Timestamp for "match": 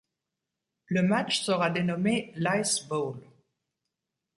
1.03-1.41